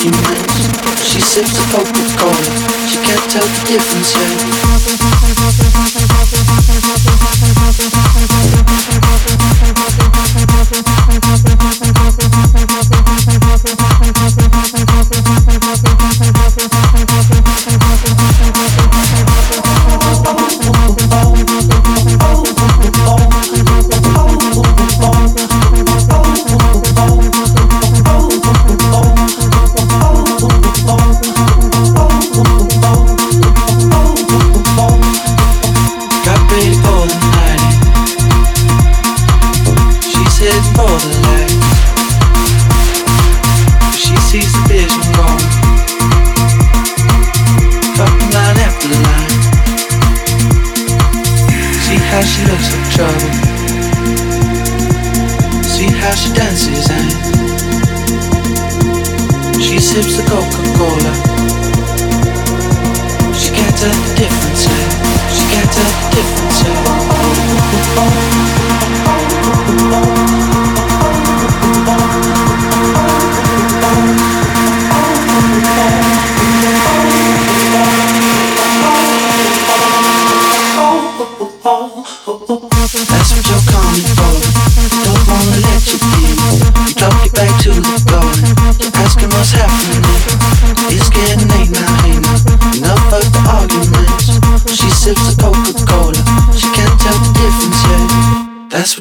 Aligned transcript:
the 0.00 0.08
arguments. 0.24 1.12
She 1.12 1.20
sips 1.20 1.58
of 1.58 1.66
Coca-Cola. 1.72 2.42
She 2.88 2.96
can't 3.04 3.30
tell 3.30 3.46
the 3.46 3.64
difference 3.66 4.14
yet. 4.16 4.99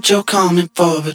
You're 0.10 0.24
coming 0.24 0.68
for, 0.74 1.14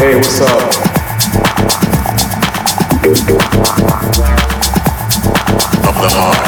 Hey, 0.00 0.16
what's 0.16 0.40
up? 0.40 0.48
Of 5.84 5.94
the 6.00 6.08
heart. 6.16 6.40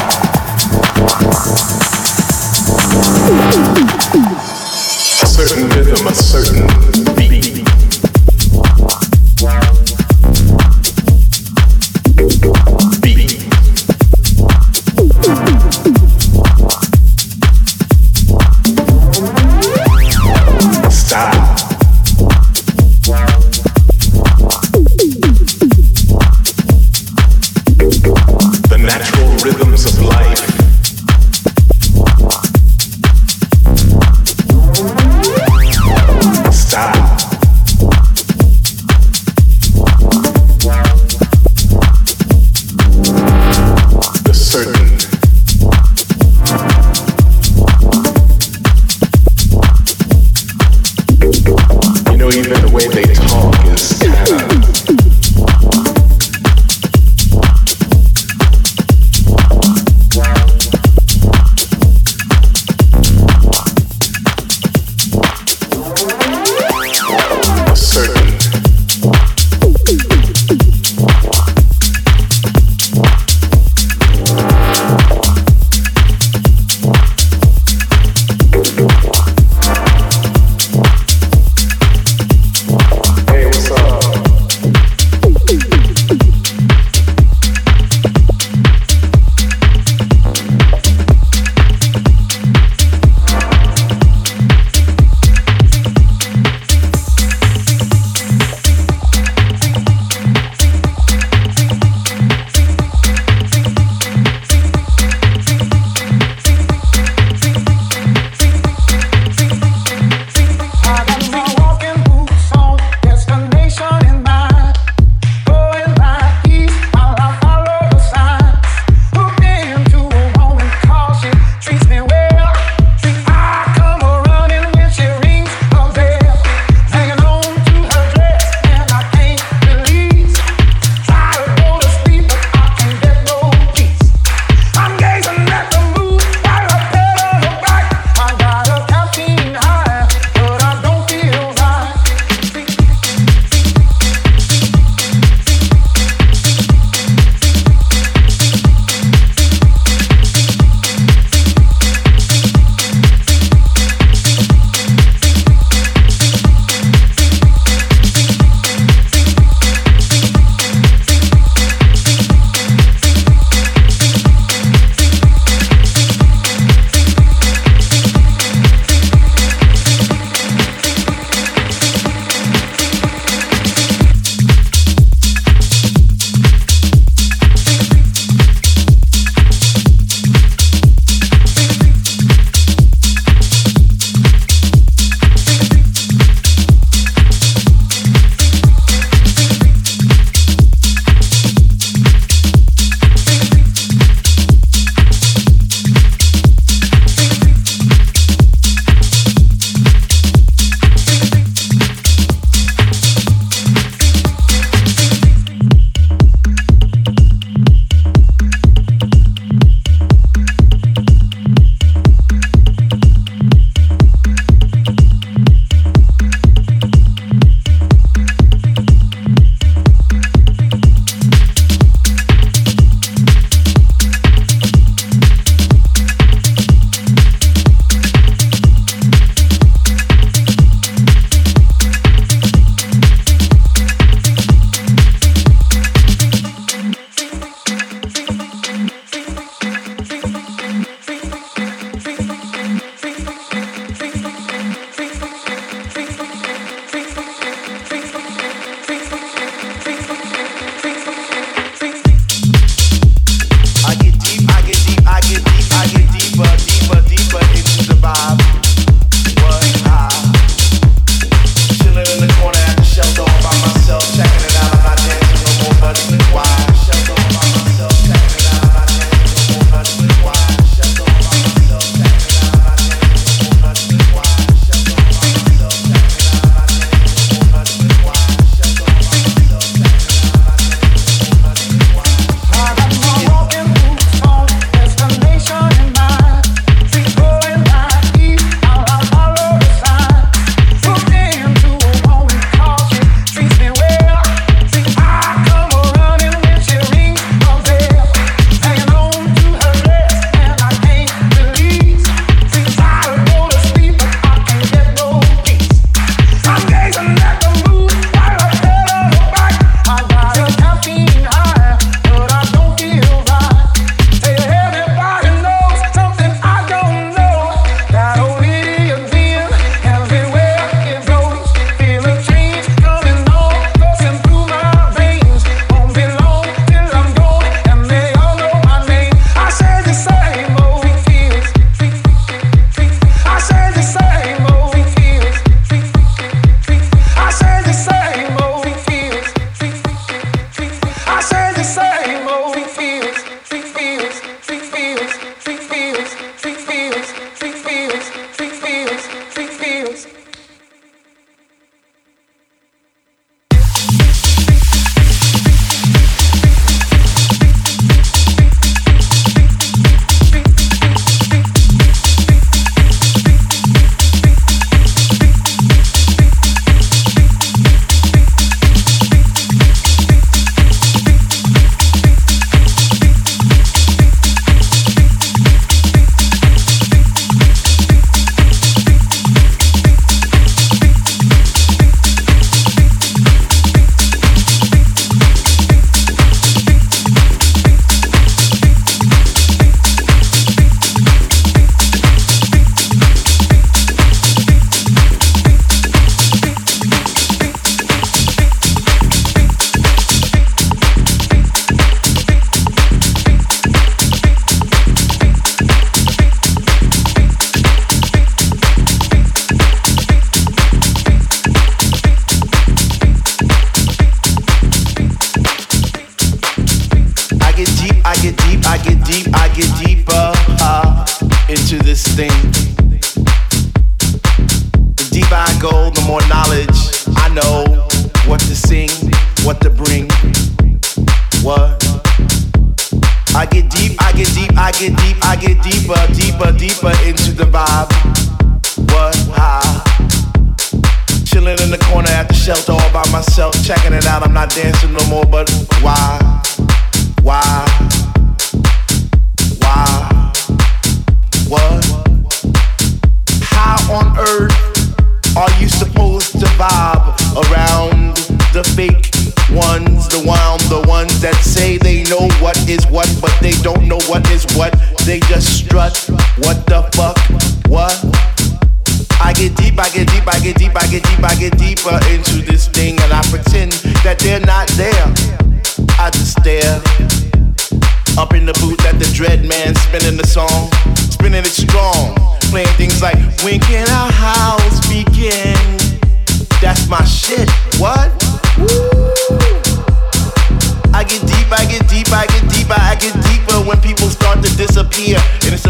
a 5.21 5.27
certain 5.27 5.69
rhythm, 5.69 6.07
a 6.07 6.15
certain 6.15 6.65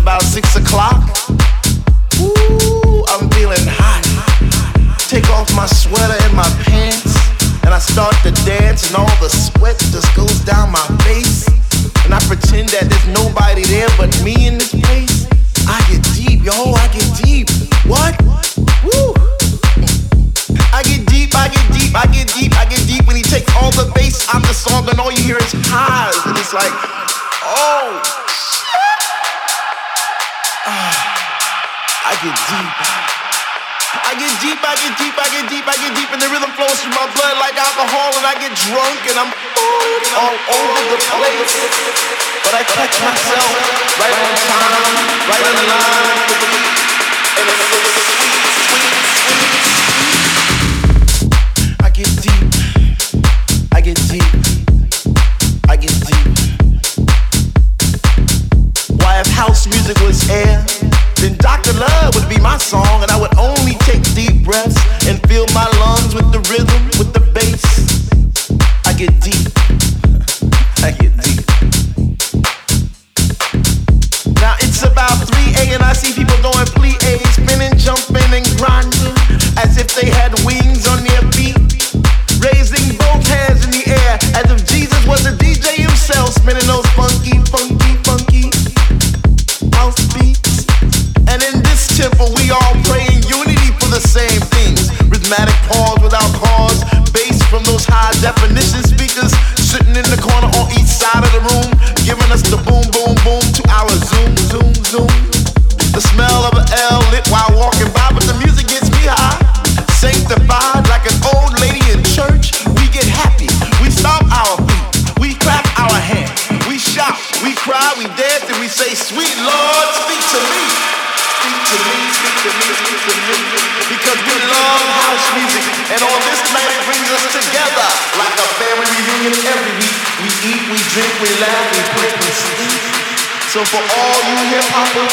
about 0.03 0.21
six 0.21 0.57
o'clock. 0.57 0.99
Ooh, 2.19 3.07
I'm 3.07 3.31
feeling 3.31 3.63
hot. 3.79 4.03
Take 5.07 5.23
off 5.31 5.47
my 5.55 5.65
sweater 5.65 6.19
and 6.27 6.35
my 6.35 6.49
pants, 6.67 7.15
and 7.63 7.71
I 7.71 7.79
start 7.79 8.11
to 8.27 8.31
dance, 8.43 8.91
and 8.91 8.99
all 8.99 9.15
the 9.23 9.31
sweat 9.31 9.79
just 9.79 10.11
goes 10.11 10.43
down 10.43 10.75
my 10.75 10.83
face. 11.07 11.47
And 12.03 12.11
I 12.11 12.19
pretend 12.27 12.67
that 12.75 12.91
there's 12.91 13.07
nobody 13.15 13.63
there 13.63 13.87
but 13.95 14.11
me 14.27 14.35
in 14.43 14.59
this 14.59 14.75
place. 14.75 15.23
I 15.71 15.79
get 15.87 16.03
deep, 16.19 16.43
yo, 16.43 16.75
I 16.75 16.91
get 16.91 17.07
deep. 17.23 17.47
What? 17.87 18.19
Woo! 18.83 19.15
I 20.75 20.83
get 20.83 21.07
deep, 21.07 21.31
I 21.31 21.47
get 21.47 21.63
deep, 21.71 21.95
I 21.95 22.11
get 22.11 22.27
deep, 22.35 22.51
I 22.59 22.67
get 22.67 22.83
deep 22.91 23.07
when 23.07 23.15
he 23.15 23.23
takes 23.23 23.47
all 23.55 23.71
the 23.71 23.87
bass 23.95 24.27
out 24.35 24.43
the 24.43 24.51
song 24.51 24.83
and 24.91 24.99
all 24.99 25.15
you 25.15 25.23
hear 25.23 25.39
is 25.39 25.55
highs. 25.71 26.19
And 26.27 26.35
it's 26.35 26.51
like, 26.51 26.75
oh, 27.47 28.03
get 32.23 32.39
deep. 32.47 32.71
I 33.93 34.15
get 34.15 34.31
deep, 34.39 34.63
I 34.63 34.79
get 34.79 34.95
deep, 34.95 35.11
I 35.19 35.27
get 35.27 35.43
deep, 35.51 35.67
I 35.67 35.75
get 35.75 35.91
deep, 35.91 36.07
and 36.15 36.21
the 36.23 36.31
rhythm 36.31 36.55
flows 36.55 36.79
through 36.79 36.95
my 36.95 37.03
blood 37.19 37.35
like 37.35 37.59
alcohol, 37.59 38.15
and 38.15 38.23
I 38.23 38.39
get 38.39 38.55
drunk, 38.63 38.95
and 39.11 39.19
I'm 39.19 39.27
all 39.27 40.39
over 40.55 40.83
the 40.87 41.03
place. 41.19 41.51
But 42.47 42.55
I 42.55 42.63
catch 42.63 42.95
myself 43.03 43.43
right 43.99 44.15
on 44.23 44.39
time, 44.39 45.03
right 45.27 45.43
on 45.51 45.67
line 45.67 46.23
and 47.43 47.49
it's 47.49 47.59
so 47.67 47.75
sweet, 47.91 48.39
sweet, 48.71 48.95
sweet. 49.99 50.23
I 51.83 51.91
get 51.91 52.07
deep, 52.23 52.47
I 53.75 53.81
get 53.83 53.99
deep, 54.07 54.31
I 55.67 55.75
get 55.75 55.91
deep. 56.07 56.27
Why, 58.95 59.19
if 59.19 59.27
house 59.27 59.67
music 59.67 59.99
was 59.99 60.29
air, 60.29 60.63
Dr. 61.43 61.73
Love 61.73 62.15
would 62.15 62.29
be 62.29 62.39
my 62.39 62.57
song, 62.57 63.03
and 63.03 63.11
I 63.11 63.19
would 63.19 63.35
only 63.37 63.75
take 63.83 64.01
deep 64.15 64.45
breaths 64.45 64.79
and 65.05 65.19
fill 65.27 65.45
my 65.53 65.67
lungs 65.83 66.15
with 66.15 66.31
the 66.31 66.39
rhythm, 66.47 66.81
with 66.95 67.11
the 67.11 67.19
bass. 67.35 67.59
I 68.87 68.93
get 68.95 69.11
deep. 69.19 69.51
I 70.79 70.95
get 70.95 71.11
deep. 71.19 71.43
Now 74.39 74.55
it's 74.63 74.83
about 74.87 75.19
3 75.19 75.35
a, 75.59 75.75
and 75.75 75.83
I 75.83 75.91
see 75.91 76.15
people 76.15 76.39
doing 76.39 76.67
plie, 76.79 77.19
spinning, 77.35 77.75
jumping, 77.75 78.31
and 78.31 78.47
grinding 78.55 79.11
as 79.59 79.75
if 79.77 79.91
they 79.99 80.07
had 80.07 80.22
us 102.33 102.41
the 102.49 102.57
boom, 102.65 102.81
boom, 102.89 103.02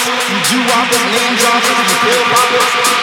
you 0.06 0.38
do 0.48 0.58
rockers, 0.72 1.04
name 1.12 1.34
droppers, 1.36 1.76
you 1.90 1.96
pill 2.04 2.22
poppers, 2.32 2.99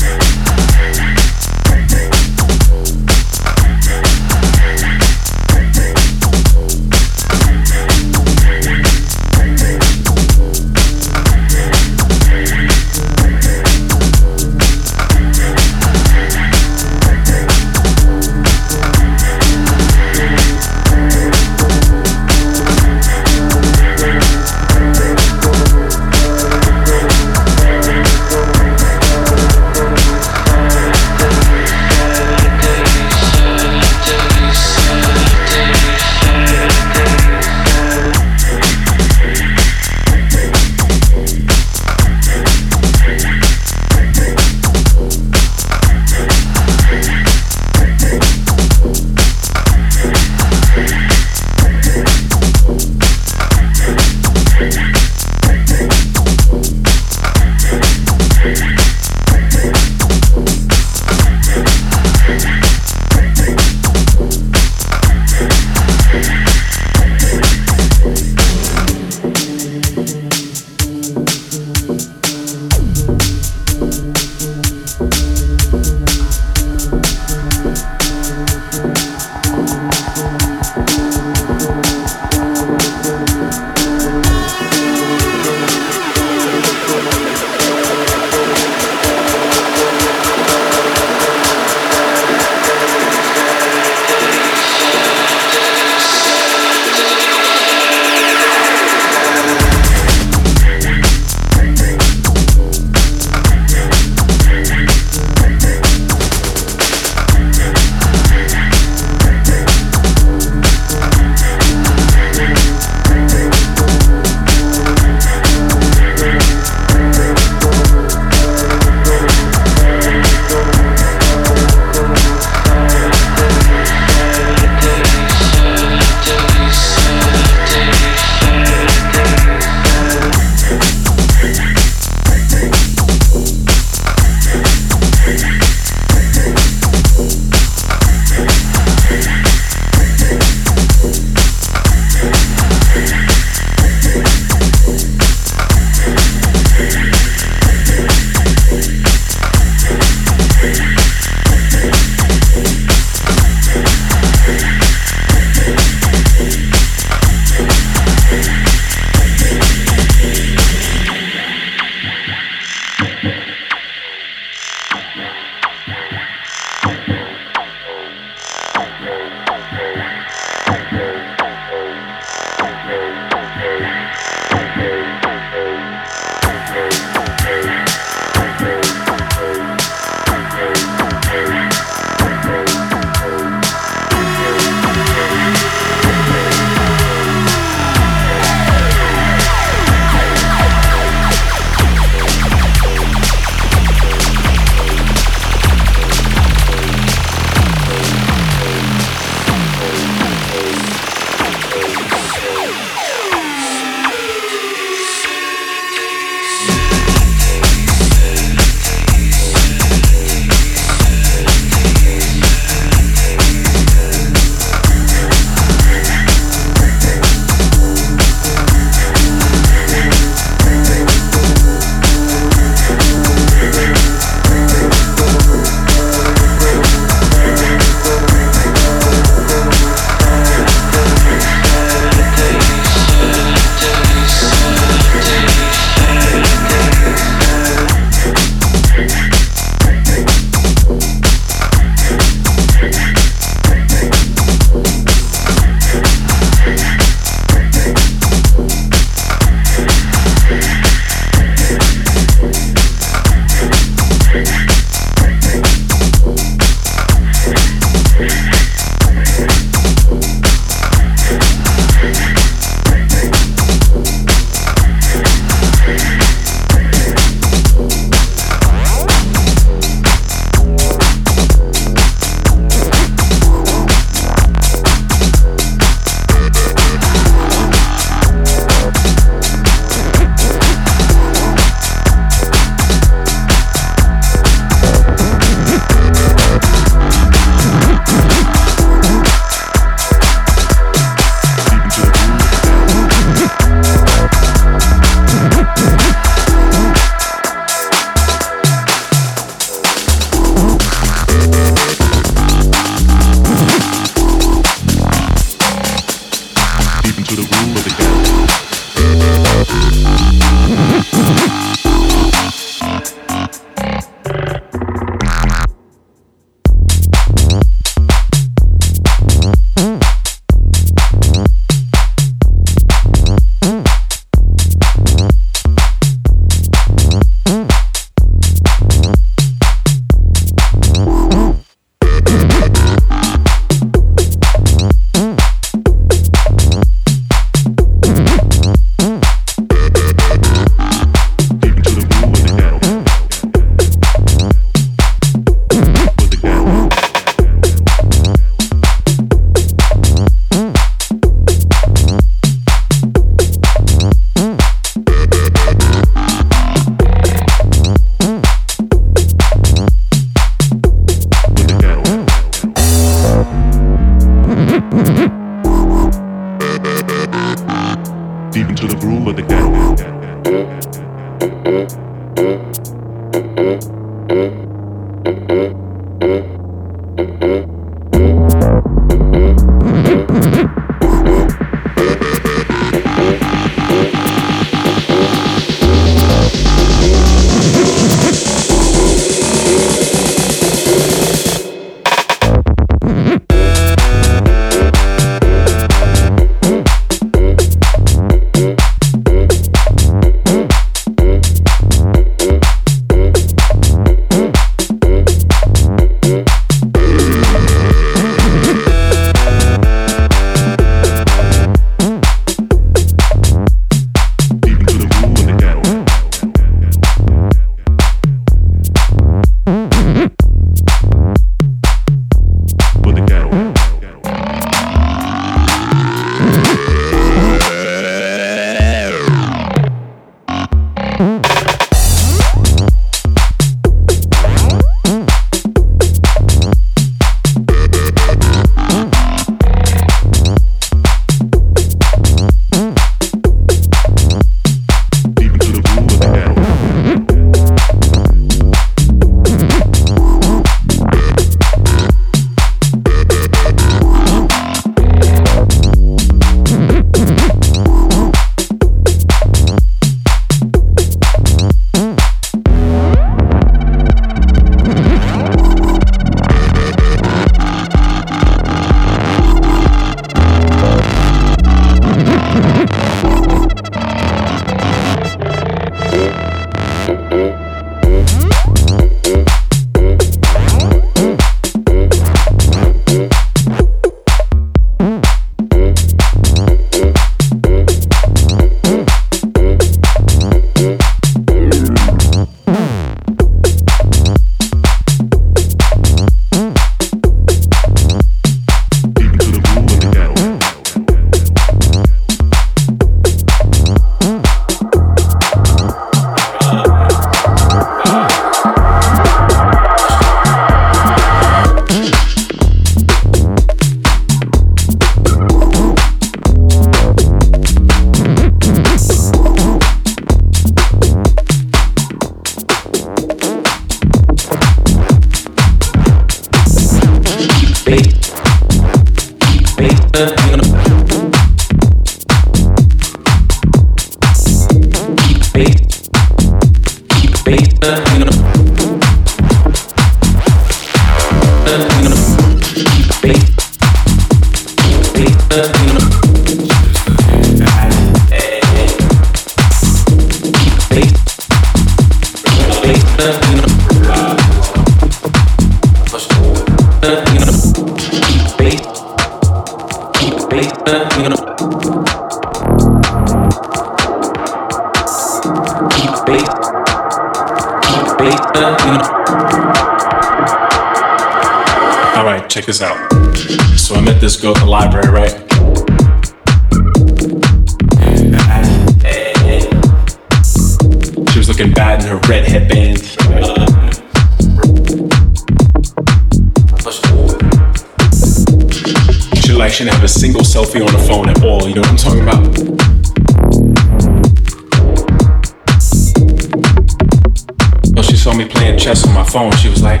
my 599.18 599.24
phone. 599.24 599.50
She 599.56 599.68
was 599.68 599.82
like, 599.82 600.00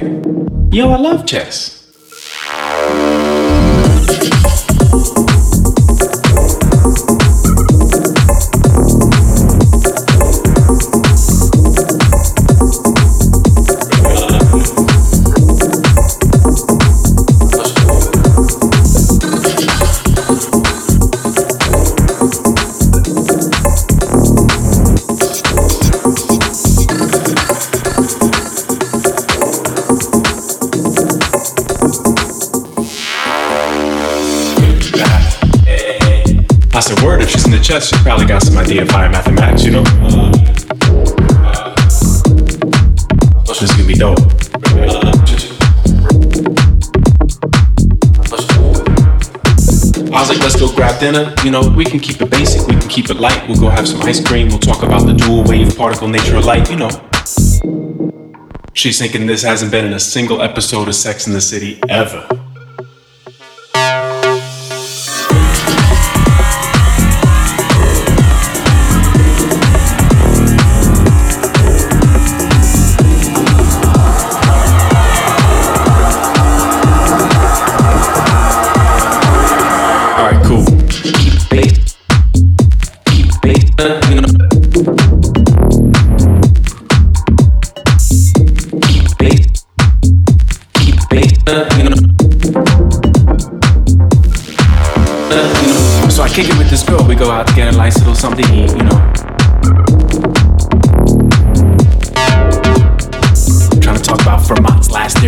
"Yo, 0.70 0.90
I 0.90 0.96
love 0.96 1.26
chess." 1.26 1.78
Chess, 37.68 37.92
you 37.92 37.98
probably 37.98 38.24
got 38.24 38.42
some 38.42 38.56
idea 38.56 38.80
of 38.80 38.88
higher 38.88 39.10
mathematics, 39.10 39.62
you 39.62 39.70
know? 39.70 39.82
this 43.44 43.60
is 43.60 43.70
gonna 43.72 43.86
be 43.86 43.92
dope. 43.92 44.18
I 50.10 50.20
was 50.20 50.30
like, 50.30 50.38
let's 50.38 50.56
go 50.58 50.74
grab 50.74 50.98
dinner. 50.98 51.34
You 51.44 51.50
know, 51.50 51.68
we 51.76 51.84
can 51.84 52.00
keep 52.00 52.22
it 52.22 52.30
basic, 52.30 52.66
we 52.66 52.72
can 52.72 52.88
keep 52.88 53.10
it 53.10 53.20
light. 53.20 53.46
We'll 53.46 53.60
go 53.60 53.68
have 53.68 53.86
some 53.86 54.00
ice 54.00 54.26
cream. 54.26 54.48
We'll 54.48 54.58
talk 54.58 54.82
about 54.82 55.04
the 55.04 55.12
dual 55.12 55.44
wave 55.44 55.76
particle 55.76 56.08
nature 56.08 56.38
of 56.38 56.46
light, 56.46 56.70
you 56.70 56.76
know. 56.76 56.88
She's 58.72 58.98
thinking 58.98 59.26
this 59.26 59.42
hasn't 59.42 59.70
been 59.70 59.84
in 59.84 59.92
a 59.92 60.00
single 60.00 60.40
episode 60.40 60.88
of 60.88 60.94
Sex 60.94 61.26
in 61.26 61.34
the 61.34 61.42
City 61.42 61.78
ever. 61.90 62.37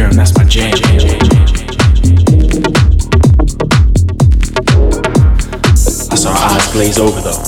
theorem, 0.00 0.16
that's 0.16 0.34
my 0.34 0.44
jam. 0.44 0.72
I 6.10 6.14
saw 6.16 6.32
her 6.32 6.54
eyes 6.54 6.72
glaze 6.72 6.98
over 6.98 7.20
though. 7.20 7.42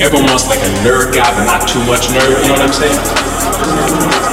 Everyone 0.00 0.26
wants 0.30 0.48
like 0.48 0.60
a 0.60 0.70
nerd 0.80 1.12
guy, 1.14 1.30
but 1.36 1.44
not 1.44 1.68
too 1.68 1.84
much 1.84 2.08
nerd, 2.08 2.42
you 2.42 2.48
know 2.48 2.54
what 2.54 2.62
I'm 2.62 2.72
saying? 2.72 4.29